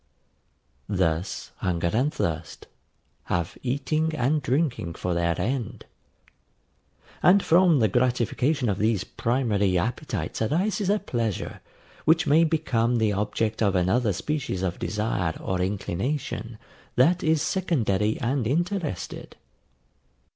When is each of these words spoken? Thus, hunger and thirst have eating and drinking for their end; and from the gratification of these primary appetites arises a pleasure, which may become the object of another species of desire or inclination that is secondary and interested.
Thus, 0.89 1.51
hunger 1.57 1.91
and 1.93 2.11
thirst 2.11 2.65
have 3.25 3.55
eating 3.61 4.15
and 4.15 4.41
drinking 4.41 4.95
for 4.95 5.13
their 5.13 5.39
end; 5.39 5.85
and 7.21 7.43
from 7.45 7.77
the 7.77 7.87
gratification 7.87 8.67
of 8.67 8.79
these 8.79 9.03
primary 9.03 9.77
appetites 9.77 10.41
arises 10.41 10.89
a 10.89 10.97
pleasure, 10.97 11.61
which 12.05 12.25
may 12.25 12.43
become 12.43 12.95
the 12.95 13.13
object 13.13 13.61
of 13.61 13.75
another 13.75 14.11
species 14.11 14.63
of 14.63 14.79
desire 14.79 15.35
or 15.39 15.61
inclination 15.61 16.57
that 16.95 17.21
is 17.23 17.43
secondary 17.43 18.19
and 18.21 18.47
interested. 18.47 19.35